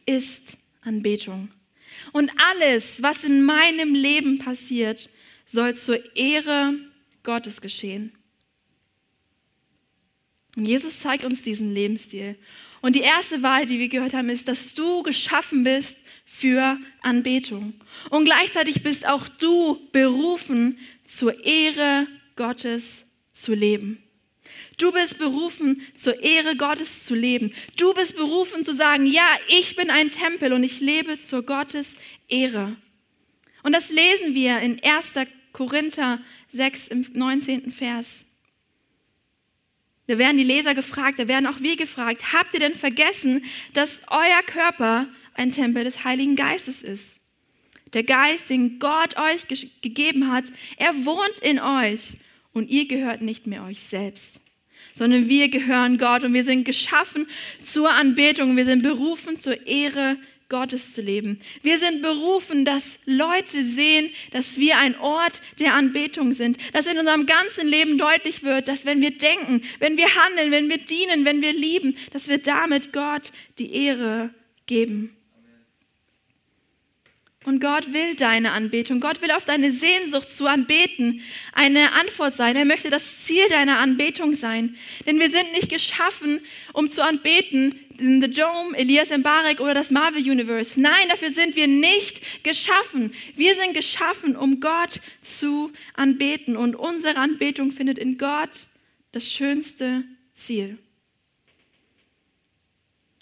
[0.06, 1.50] ist Anbetung.
[2.12, 5.08] Und alles, was in meinem Leben passiert,
[5.46, 6.74] soll zur Ehre
[7.22, 8.12] Gottes geschehen.
[10.56, 12.36] Und Jesus zeigt uns diesen Lebensstil.
[12.80, 17.74] Und die erste Wahl, die wir gehört haben, ist, dass du geschaffen bist für Anbetung.
[18.10, 24.03] Und gleichzeitig bist auch du berufen, zur Ehre Gottes zu leben.
[24.78, 27.52] Du bist berufen, zur Ehre Gottes zu leben.
[27.76, 31.96] Du bist berufen zu sagen, ja, ich bin ein Tempel und ich lebe zur Gottes
[32.28, 32.76] Ehre.
[33.62, 35.12] Und das lesen wir in 1.
[35.52, 37.70] Korinther 6 im 19.
[37.70, 38.26] Vers.
[40.06, 44.02] Da werden die Leser gefragt, da werden auch wir gefragt, habt ihr denn vergessen, dass
[44.08, 47.16] euer Körper ein Tempel des Heiligen Geistes ist,
[47.94, 52.18] Der Geist, den Gott euch ge gegeben hat, er wohnt in euch
[52.52, 54.40] und ihr gehört nicht mehr euch selbst,
[54.94, 57.26] sondern wir gehören Gott und wir sind geschaffen
[57.64, 58.56] zur Anbetung.
[58.56, 60.16] Wir sind berufen zur Ehre
[60.48, 61.40] Gottes zu leben.
[61.62, 66.58] Wir sind berufen, dass Leute sehen, dass wir ein Ort der Anbetung sind.
[66.72, 70.68] Dass in unserem ganzen Leben deutlich wird, dass wenn wir denken, wenn wir handeln, wenn
[70.68, 74.30] wir dienen, wenn wir lieben, dass wir damit Gott die Ehre
[74.66, 75.16] geben.
[77.44, 79.00] Und Gott will deine Anbetung.
[79.00, 81.20] Gott will auf deine Sehnsucht zu anbeten
[81.52, 82.56] eine Antwort sein.
[82.56, 84.76] Er möchte das Ziel deiner Anbetung sein.
[85.06, 86.40] Denn wir sind nicht geschaffen,
[86.72, 90.80] um zu anbeten in The Dome, Elias Mbarek oder das Marvel Universe.
[90.80, 93.12] Nein, dafür sind wir nicht geschaffen.
[93.36, 96.56] Wir sind geschaffen, um Gott zu anbeten.
[96.56, 98.50] Und unsere Anbetung findet in Gott
[99.12, 100.78] das schönste Ziel.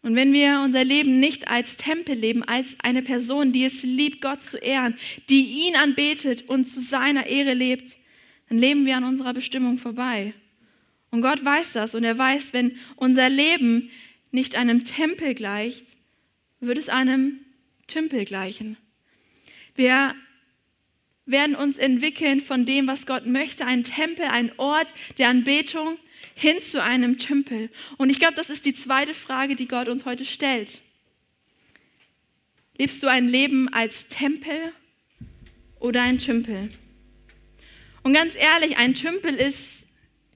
[0.02, 4.20] Und wenn wir unser Leben nicht als Tempel leben, als eine Person, die es liebt,
[4.20, 4.96] Gott zu ehren,
[5.28, 7.96] die ihn anbetet und zu seiner Ehre lebt,
[8.48, 10.34] dann leben wir an unserer Bestimmung vorbei.
[11.10, 13.90] Und Gott weiß das und er weiß, wenn unser Leben
[14.32, 15.86] nicht einem Tempel gleicht,
[16.58, 17.40] wird es einem
[17.86, 18.76] Tümpel gleichen.
[19.74, 20.14] Wir
[21.26, 25.98] werden uns entwickeln von dem, was Gott möchte, ein Tempel, ein Ort der Anbetung,
[26.34, 27.70] hin zu einem Tümpel.
[27.98, 30.80] Und ich glaube, das ist die zweite Frage, die Gott uns heute stellt.
[32.78, 34.72] Lebst du ein Leben als Tempel
[35.78, 36.70] oder ein Tümpel?
[38.02, 39.84] Und ganz ehrlich, ein Tümpel ist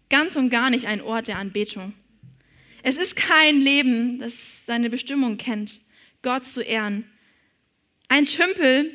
[0.08, 1.94] ganz und gar nicht ein Ort der Anbetung.
[2.82, 5.80] Es ist kein Leben, das seine Bestimmung kennt,
[6.22, 7.04] Gott zu ehren.
[8.08, 8.92] Ein Tümpel,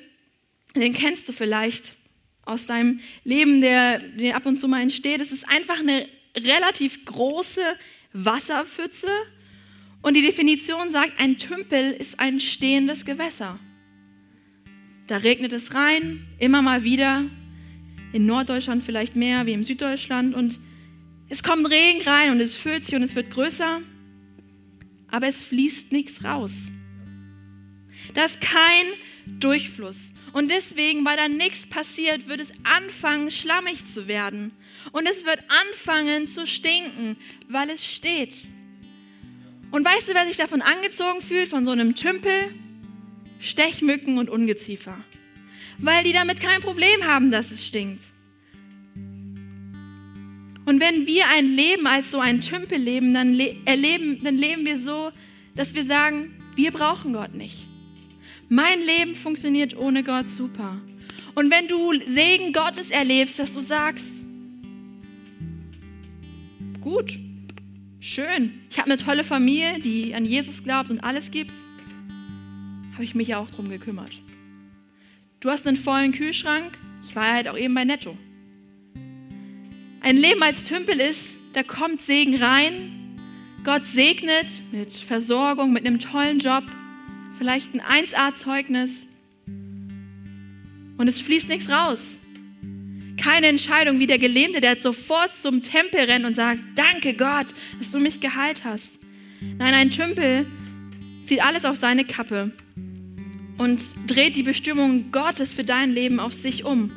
[0.76, 1.96] den kennst du vielleicht
[2.44, 5.20] aus deinem Leben, der, der ab und zu mal entsteht.
[5.20, 7.62] Es ist einfach eine relativ große
[8.14, 9.10] Wasserpfütze
[10.02, 13.60] und die Definition sagt, ein Tümpel ist ein stehendes Gewässer.
[15.08, 17.26] Da regnet es rein, immer mal wieder,
[18.14, 20.60] in Norddeutschland vielleicht mehr wie im Süddeutschland und
[21.30, 23.82] es kommt Regen rein und es füllt sich und es wird größer,
[25.08, 26.54] aber es fließt nichts raus.
[28.14, 28.86] Da ist kein
[29.40, 30.12] Durchfluss.
[30.34, 34.52] Und deswegen, weil da nichts passiert, wird es anfangen, schlammig zu werden.
[34.92, 37.18] Und es wird anfangen zu stinken,
[37.48, 38.48] weil es steht.
[39.72, 42.54] Und weißt du, wer sich davon angezogen fühlt, von so einem Tümpel?
[43.40, 44.98] Stechmücken und Ungeziefer.
[45.80, 48.04] Weil die damit kein Problem haben, dass es stinkt.
[50.66, 54.66] Und wenn wir ein Leben als so ein Tümpel leben, dann, le erleben, dann leben
[54.66, 55.12] wir so,
[55.56, 57.66] dass wir sagen, wir brauchen Gott nicht.
[58.48, 60.78] Mein Leben funktioniert ohne Gott super.
[61.34, 64.12] Und wenn du Segen Gottes erlebst, dass du sagst,
[66.82, 67.20] gut,
[68.00, 71.54] schön, ich habe eine tolle Familie, die an Jesus glaubt und alles gibt,
[72.94, 74.12] habe ich mich ja auch darum gekümmert.
[75.40, 78.18] Du hast einen vollen Kühlschrank, ich war ja halt auch eben bei Netto.
[80.02, 83.16] Ein Leben als Tümpel ist, da kommt Segen rein,
[83.64, 86.64] Gott segnet mit Versorgung, mit einem tollen Job,
[87.38, 89.06] vielleicht ein 1A-Zeugnis
[90.98, 92.18] und es fließt nichts raus
[93.22, 97.92] keine Entscheidung wie der Gelähmte, der sofort zum Tempel rennt und sagt, danke Gott, dass
[97.92, 98.98] du mich geheilt hast.
[99.42, 100.48] Nein, ein Tümpel
[101.24, 102.52] zieht alles auf seine Kappe
[103.60, 106.92] und dreht die Bestimmung Gottes für dein Leben auf sich um.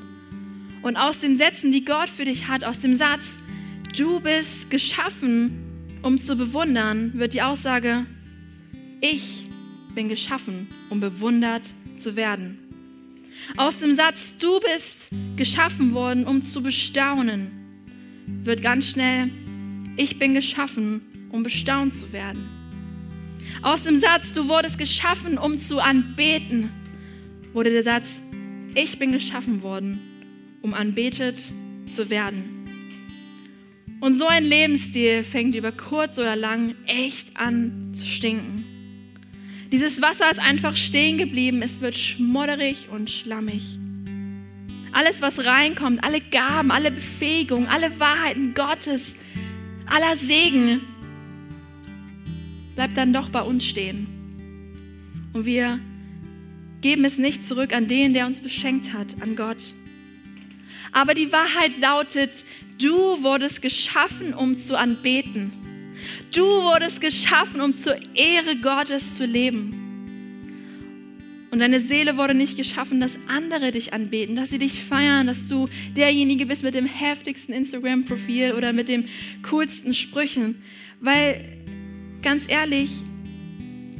[0.82, 3.36] Und aus den Sätzen, die Gott für dich hat, aus dem Satz,
[3.96, 8.06] du bist geschaffen, um zu bewundern, wird die Aussage,
[9.00, 9.46] ich
[9.94, 12.63] bin geschaffen, um bewundert zu werden.
[13.56, 17.50] Aus dem Satz, du bist geschaffen worden, um zu bestaunen,
[18.44, 19.30] wird ganz schnell,
[19.96, 22.48] ich bin geschaffen, um bestaunt zu werden.
[23.62, 26.70] Aus dem Satz, du wurdest geschaffen, um zu anbeten,
[27.52, 28.20] wurde der Satz,
[28.74, 30.00] ich bin geschaffen worden,
[30.62, 31.36] um anbetet
[31.86, 32.66] zu werden.
[34.00, 38.63] Und so ein Lebensstil fängt über kurz oder lang echt an zu stinken.
[39.74, 41.60] Dieses Wasser ist einfach stehen geblieben.
[41.60, 43.76] Es wird schmodderig und schlammig.
[44.92, 49.16] Alles, was reinkommt, alle Gaben, alle Befähigungen, alle Wahrheiten Gottes,
[49.86, 50.80] aller Segen,
[52.76, 54.06] bleibt dann doch bei uns stehen.
[55.32, 55.80] Und wir
[56.80, 59.74] geben es nicht zurück an den, der uns beschenkt hat, an Gott.
[60.92, 62.44] Aber die Wahrheit lautet,
[62.80, 65.63] du wurdest geschaffen, um zu anbeten.
[66.34, 69.80] Du wurdest geschaffen, um zur Ehre Gottes zu leben.
[71.54, 75.46] Und deine Seele wurde nicht geschaffen, dass andere dich anbeten, dass sie dich feiern, dass
[75.46, 79.08] du derjenige bist mit dem heftigsten Instagram-Profil oder mit den
[79.48, 80.62] coolsten Sprüchen.
[80.98, 81.44] Weil,
[82.22, 82.90] ganz ehrlich,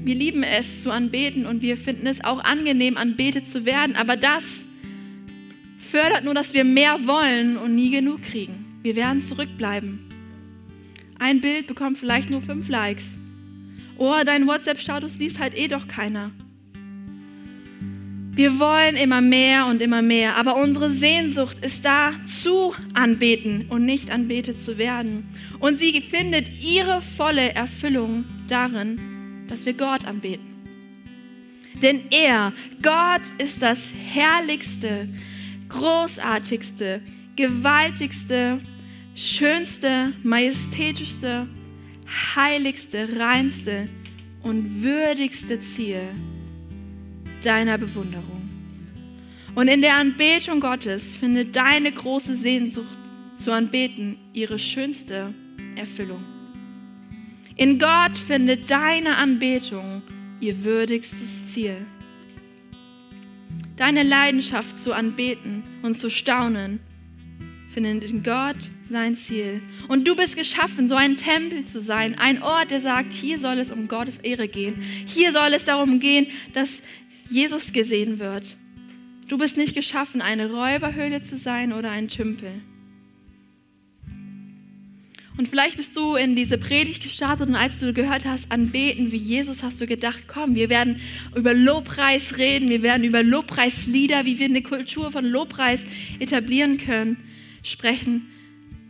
[0.04, 3.94] wir lieben es zu anbeten und wir finden es auch angenehm, anbetet zu werden.
[3.94, 4.64] Aber das
[5.78, 8.80] fördert nur, dass wir mehr wollen und nie genug kriegen.
[8.82, 10.13] Wir werden zurückbleiben.
[11.18, 13.18] Ein Bild bekommt vielleicht nur fünf Likes.
[13.96, 16.30] Oder dein WhatsApp-Status liest halt eh doch keiner.
[18.36, 23.84] Wir wollen immer mehr und immer mehr, aber unsere Sehnsucht ist da zu anbeten und
[23.84, 25.28] nicht anbetet zu werden.
[25.60, 30.54] Und sie findet ihre volle Erfüllung darin, dass wir Gott anbeten.
[31.80, 33.78] Denn er, Gott, ist das
[34.12, 35.08] herrlichste,
[35.68, 37.02] großartigste,
[37.36, 38.60] gewaltigste,
[39.14, 41.46] schönste, majestätischste,
[42.34, 43.88] heiligste, reinste
[44.42, 46.02] und würdigste Ziel
[47.42, 48.48] deiner Bewunderung.
[49.54, 52.98] Und in der Anbetung Gottes findet deine große Sehnsucht
[53.36, 55.32] zu anbeten ihre schönste
[55.76, 56.24] Erfüllung.
[57.56, 60.02] In Gott findet deine Anbetung
[60.40, 61.76] ihr würdigstes Ziel.
[63.76, 66.80] Deine Leidenschaft zu anbeten und zu staunen
[67.74, 68.56] findet in Gott
[68.88, 69.60] sein Ziel.
[69.88, 73.58] Und du bist geschaffen, so ein Tempel zu sein, ein Ort, der sagt, hier soll
[73.58, 74.82] es um Gottes Ehre gehen.
[75.06, 76.80] Hier soll es darum gehen, dass
[77.28, 78.56] Jesus gesehen wird.
[79.28, 82.62] Du bist nicht geschaffen, eine Räuberhöhle zu sein oder ein Tümpel.
[85.36, 89.16] Und vielleicht bist du in diese Predigt gestartet und als du gehört hast, anbeten wie
[89.16, 91.00] Jesus, hast du gedacht, komm, wir werden
[91.34, 95.82] über Lobpreis reden, wir werden über Lobpreislieder, wie wir eine Kultur von Lobpreis
[96.20, 97.16] etablieren können,
[97.64, 98.28] sprechen.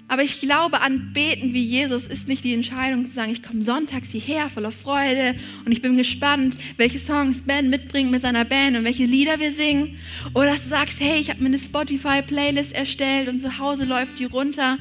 [0.06, 4.10] Aber ich glaube, anbeten wie Jesus ist nicht die Entscheidung zu sagen, ich komme sonntags
[4.10, 5.34] hierher voller Freude
[5.64, 9.50] und ich bin gespannt, welche Songs Ben mitbringt mit seiner Band und welche Lieder wir
[9.50, 9.98] singen.
[10.34, 14.18] Oder dass du sagst, hey, ich habe mir eine Spotify-Playlist erstellt und zu Hause läuft
[14.18, 14.76] die runter.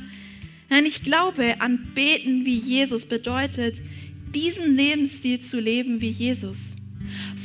[0.70, 3.82] Nein, ich glaube, anbeten wie Jesus bedeutet,
[4.36, 6.76] diesen Lebensstil zu leben wie Jesus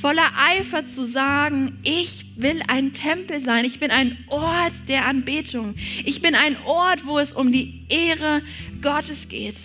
[0.00, 5.74] voller Eifer zu sagen, ich will ein Tempel sein, ich bin ein Ort der Anbetung,
[6.04, 8.42] ich bin ein Ort, wo es um die Ehre
[8.80, 9.56] Gottes geht.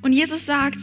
[0.00, 0.78] Und Jesus sagt,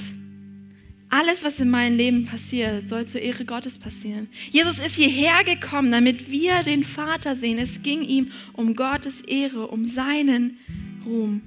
[1.10, 4.28] alles, was in meinem Leben passiert, soll zur Ehre Gottes passieren.
[4.52, 7.58] Jesus ist hierher gekommen, damit wir den Vater sehen.
[7.58, 10.60] Es ging ihm um Gottes Ehre, um seinen
[11.06, 11.42] Ruhm.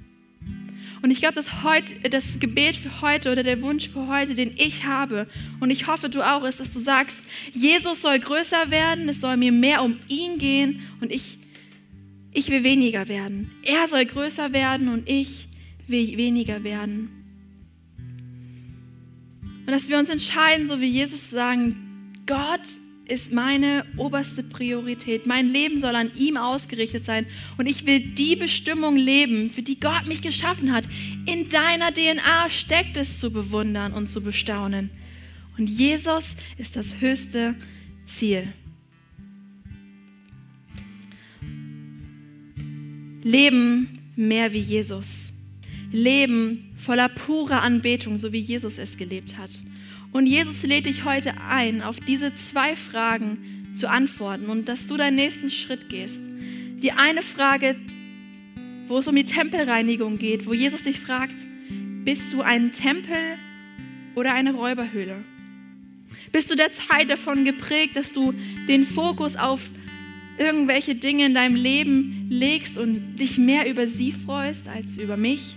[1.01, 1.49] Und ich glaube, dass
[2.09, 5.27] das Gebet für heute oder der Wunsch für heute, den ich habe,
[5.59, 7.17] und ich hoffe, du auch, ist, dass du sagst,
[7.51, 11.37] Jesus soll größer werden, es soll mir mehr um ihn gehen und ich,
[12.31, 13.51] ich will weniger werden.
[13.63, 15.47] Er soll größer werden und ich
[15.87, 17.09] will weniger werden.
[19.65, 22.75] Und dass wir uns entscheiden, so wie Jesus sagen, Gott
[23.09, 25.25] ist meine oberste Priorität.
[25.25, 27.25] Mein Leben soll an ihm ausgerichtet sein.
[27.57, 30.85] Und ich will die Bestimmung leben, für die Gott mich geschaffen hat.
[31.25, 34.91] In deiner DNA steckt es zu bewundern und zu bestaunen.
[35.57, 37.55] Und Jesus ist das höchste
[38.05, 38.53] Ziel.
[43.23, 45.33] Leben mehr wie Jesus.
[45.91, 49.51] Leben voller purer Anbetung, so wie Jesus es gelebt hat.
[50.11, 54.97] Und Jesus lädt dich heute ein, auf diese zwei Fragen zu antworten und dass du
[54.97, 56.21] deinen nächsten Schritt gehst.
[56.81, 57.75] Die eine Frage,
[58.87, 61.35] wo es um die Tempelreinigung geht, wo Jesus dich fragt,
[62.03, 63.17] bist du ein Tempel
[64.15, 65.23] oder eine Räuberhöhle?
[66.31, 68.33] Bist du der Zeit davon geprägt, dass du
[68.67, 69.61] den Fokus auf
[70.37, 75.55] irgendwelche Dinge in deinem Leben legst und dich mehr über sie freust als über mich?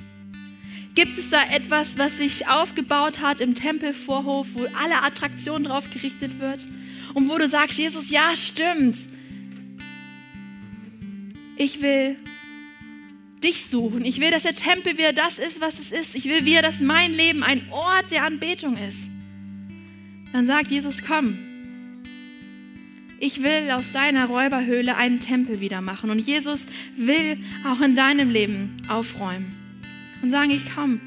[0.95, 6.39] Gibt es da etwas, was sich aufgebaut hat im Tempelvorhof, wo alle Attraktionen drauf gerichtet
[6.39, 6.61] wird?
[7.15, 8.97] Und wo du sagst, Jesus, ja, stimmt.
[11.57, 12.17] Ich will
[13.43, 14.05] dich suchen.
[14.05, 16.15] Ich will, dass der Tempel wieder das ist, was es ist.
[16.15, 19.09] Ich will wieder, dass mein Leben ein Ort der Anbetung ist.
[20.33, 21.39] Dann sagt Jesus, komm.
[23.19, 26.11] Ich will aus deiner Räuberhöhle einen Tempel wieder machen.
[26.11, 29.62] Und Jesus will auch in deinem Leben aufräumen
[30.23, 31.01] und sagen, ich komm,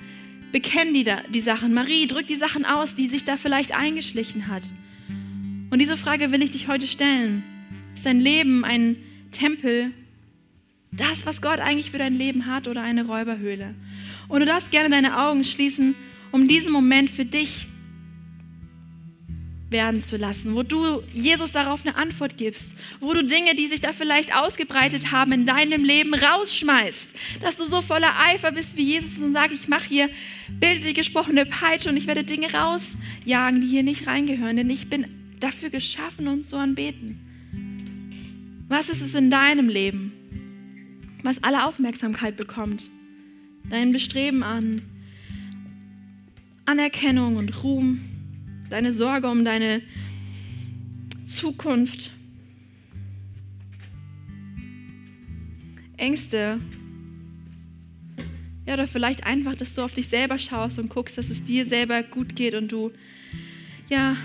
[0.51, 1.73] bekenn die, die Sachen.
[1.73, 4.63] Marie, drück die Sachen aus, die sich da vielleicht eingeschlichen hat.
[5.69, 7.43] Und diese Frage will ich dich heute stellen.
[7.95, 8.97] Ist dein Leben ein
[9.31, 9.91] Tempel,
[10.91, 13.73] das, was Gott eigentlich für dein Leben hat, oder eine Räuberhöhle?
[14.27, 15.95] Und du darfst gerne deine Augen schließen,
[16.31, 17.67] um diesen Moment für dich
[19.75, 23.81] werden zu lassen, wo du Jesus darauf eine Antwort gibst, wo du Dinge, die sich
[23.81, 27.07] da vielleicht ausgebreitet haben in deinem Leben, rausschmeißt,
[27.41, 30.09] dass du so voller Eifer bist wie Jesus und sagst, ich mache hier
[30.49, 35.05] bildlich gesprochene Peitsche und ich werde Dinge rausjagen, die hier nicht reingehören, denn ich bin
[35.39, 37.19] dafür geschaffen, uns zu anbeten.
[38.69, 40.13] Was ist es in deinem Leben,
[41.21, 42.89] was alle Aufmerksamkeit bekommt?
[43.69, 44.81] dein Bestreben an
[46.65, 48.01] Anerkennung und Ruhm,
[48.69, 49.81] deine Sorge um deine
[51.27, 52.11] Zukunft,
[55.97, 56.59] Ängste.
[58.65, 61.65] Ja, oder vielleicht einfach, dass du auf dich selber schaust und guckst, dass es dir
[61.65, 62.91] selber gut geht und du,
[63.89, 64.17] ja,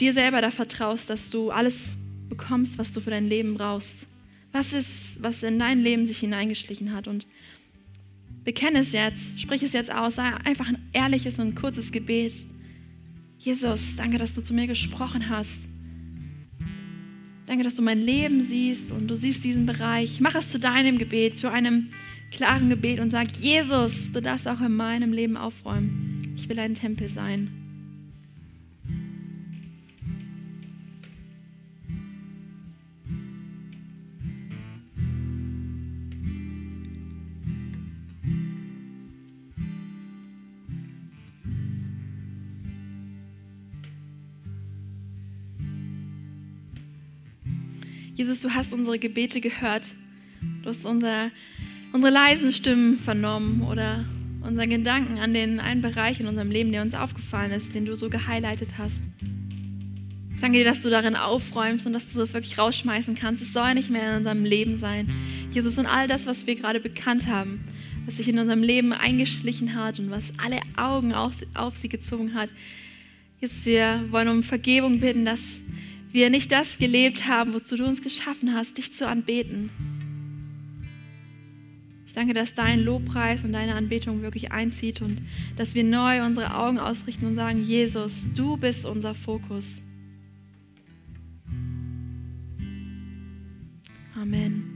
[0.00, 1.90] dir selber da vertraust, dass du alles
[2.28, 4.06] bekommst, was du für dein Leben brauchst.
[4.52, 7.26] Was ist, was in dein Leben sich hineingeschlichen hat und
[8.44, 12.32] bekenne es jetzt, sprich es jetzt aus, sei einfach ein ehrliches und kurzes Gebet.
[13.46, 15.60] Jesus, danke, dass du zu mir gesprochen hast.
[17.46, 20.20] Danke, dass du mein Leben siehst und du siehst diesen Bereich.
[20.20, 21.90] Mach es zu deinem Gebet, zu einem
[22.32, 26.34] klaren Gebet und sag, Jesus, du darfst auch in meinem Leben aufräumen.
[26.34, 27.65] Ich will ein Tempel sein.
[48.16, 49.90] Jesus, du hast unsere Gebete gehört.
[50.62, 51.30] Du hast unser,
[51.92, 54.06] unsere leisen Stimmen vernommen oder
[54.40, 57.94] unseren Gedanken an den einen Bereich in unserem Leben, der uns aufgefallen ist, den du
[57.94, 59.02] so gehighlightet hast.
[60.34, 63.42] Ich danke dir, dass du darin aufräumst und dass du das wirklich rausschmeißen kannst.
[63.42, 65.08] Es soll nicht mehr in unserem Leben sein.
[65.52, 67.64] Jesus, und all das, was wir gerade bekannt haben,
[68.06, 72.32] was sich in unserem Leben eingeschlichen hat und was alle Augen auf, auf sie gezogen
[72.32, 72.48] hat.
[73.42, 75.60] Jesus, wir wollen um Vergebung bitten, dass
[76.16, 79.68] wir nicht das gelebt haben, wozu du uns geschaffen hast, dich zu anbeten.
[82.06, 85.20] Ich danke, dass dein Lobpreis und deine Anbetung wirklich einzieht und
[85.58, 89.82] dass wir neu unsere Augen ausrichten und sagen, Jesus, du bist unser Fokus.
[94.18, 94.72] Amen.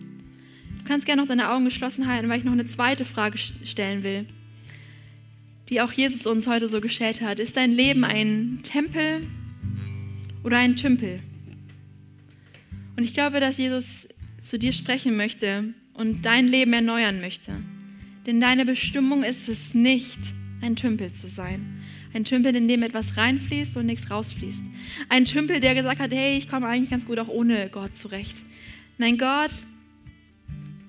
[0.80, 4.02] Du kannst gerne noch deine Augen geschlossen halten, weil ich noch eine zweite Frage stellen
[4.02, 4.26] will,
[5.70, 7.38] die auch Jesus uns heute so gestellt hat.
[7.38, 9.26] Ist dein Leben ein Tempel
[10.44, 11.20] oder ein Tümpel?
[13.00, 14.08] Und ich glaube, dass Jesus
[14.42, 17.52] zu dir sprechen möchte und dein Leben erneuern möchte.
[18.26, 20.18] Denn deine Bestimmung ist es nicht,
[20.60, 21.80] ein Tümpel zu sein.
[22.12, 24.62] Ein Tümpel, in dem etwas reinfließt und nichts rausfließt.
[25.08, 28.36] Ein Tümpel, der gesagt hat, hey, ich komme eigentlich ganz gut auch ohne Gott zurecht.
[28.98, 29.52] Nein, Gott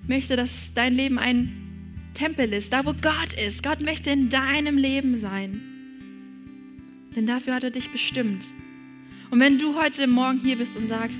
[0.06, 3.62] möchte, dass dein Leben ein Tempel ist, da wo Gott ist.
[3.62, 5.62] Gott möchte in deinem Leben sein.
[7.16, 8.44] Denn dafür hat er dich bestimmt.
[9.30, 11.18] Und wenn du heute Morgen hier bist und sagst,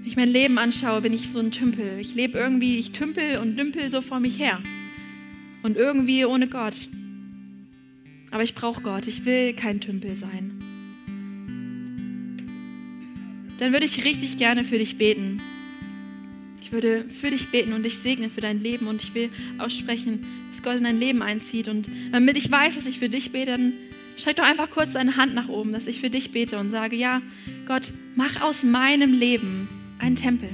[0.00, 1.98] wenn ich mein Leben anschaue, bin ich so ein Tümpel.
[2.00, 4.62] Ich lebe irgendwie, ich tümpel und dümpel so vor mich her.
[5.62, 6.88] Und irgendwie ohne Gott.
[8.30, 9.06] Aber ich brauche Gott.
[9.06, 10.52] Ich will kein Tümpel sein.
[13.58, 15.38] Dann würde ich richtig gerne für dich beten.
[16.62, 20.20] Ich würde für dich beten und dich segnen für dein Leben und ich will aussprechen,
[20.52, 21.66] dass Gott in dein Leben einzieht.
[21.66, 23.72] Und damit ich weiß, dass ich für dich bete, dann
[24.18, 26.96] Streck doch einfach kurz deine Hand nach oben, dass ich für dich bete und sage,
[26.96, 27.22] ja,
[27.66, 29.68] Gott, mach aus meinem Leben
[29.98, 30.50] einen Tempel.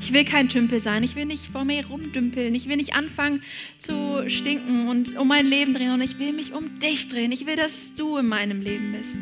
[0.00, 1.04] Ich will kein Tümpel sein.
[1.04, 2.54] Ich will nicht vor mir rumdümpeln.
[2.54, 3.42] Ich will nicht anfangen
[3.78, 5.92] zu stinken und um mein Leben drehen.
[5.92, 7.32] Und ich will mich um dich drehen.
[7.32, 9.16] Ich will, dass du in meinem Leben bist.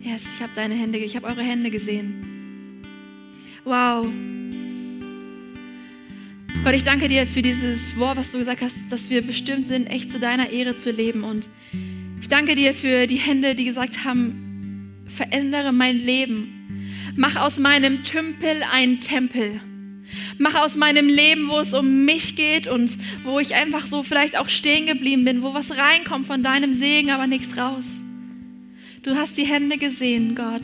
[0.00, 2.82] Yes, ich habe deine Hände, ich habe eure Hände gesehen.
[3.64, 4.06] Wow.
[6.64, 9.86] Gott, ich danke dir für dieses Wort, was du gesagt hast, dass wir bestimmt sind,
[9.86, 11.22] echt zu deiner Ehre zu leben.
[11.22, 11.48] Und
[12.20, 16.57] ich danke dir für die Hände, die gesagt haben, verändere mein Leben.
[17.18, 19.60] Mach aus meinem Tümpel einen Tempel.
[20.38, 24.38] Mach aus meinem Leben, wo es um mich geht und wo ich einfach so vielleicht
[24.38, 27.86] auch stehen geblieben bin, wo was reinkommt von deinem Segen, aber nichts raus.
[29.02, 30.62] Du hast die Hände gesehen, Gott.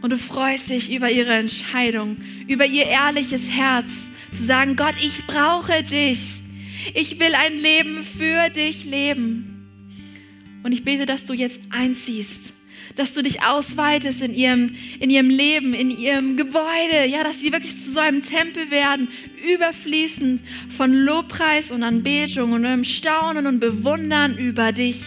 [0.00, 2.16] Und du freust dich über ihre Entscheidung,
[2.48, 6.40] über ihr ehrliches Herz, zu sagen, Gott, ich brauche dich.
[6.94, 9.68] Ich will ein Leben für dich leben.
[10.62, 12.54] Und ich bete, dass du jetzt einziehst,
[13.00, 17.50] dass du dich ausweitest in ihrem, in ihrem Leben, in ihrem Gebäude, ja, dass sie
[17.50, 19.08] wirklich zu so einem Tempel werden,
[19.54, 25.00] überfließend von Lobpreis und Anbetung und einem Staunen und Bewundern über dich,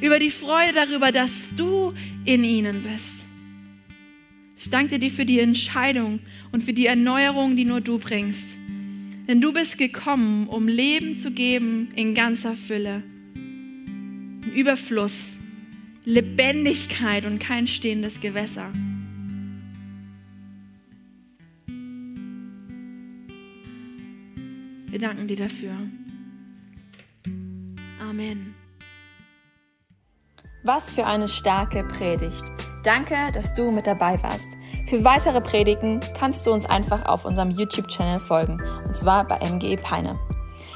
[0.00, 1.92] über die Freude darüber, dass du
[2.24, 3.26] in ihnen bist.
[4.56, 6.20] Ich danke dir für die Entscheidung
[6.52, 8.46] und für die Erneuerung, die nur du bringst.
[9.26, 13.02] Denn du bist gekommen, um Leben zu geben in ganzer Fülle.
[14.54, 15.34] Überfluss,
[16.04, 18.72] Lebendigkeit und kein stehendes Gewässer.
[24.88, 25.72] Wir danken dir dafür.
[28.00, 28.54] Amen.
[30.64, 32.44] Was für eine starke Predigt.
[32.82, 34.52] Danke, dass du mit dabei warst.
[34.88, 39.76] Für weitere Predigten kannst du uns einfach auf unserem YouTube-Channel folgen, und zwar bei MGE
[39.76, 40.18] Peine.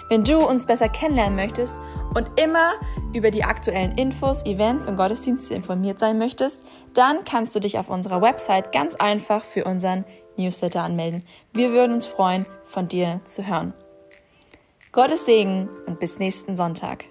[0.08, 1.80] Wenn du uns besser kennenlernen möchtest
[2.14, 2.74] und immer
[3.12, 6.62] über die aktuellen Infos, Events und Gottesdienste informiert sein möchtest,
[6.94, 10.04] dann kannst du dich auf unserer Website ganz einfach für unseren
[10.36, 11.24] Newsletter anmelden.
[11.52, 13.74] Wir würden uns freuen, von dir zu hören.
[14.92, 17.04] Gottes Segen und bis nächsten Sonntag.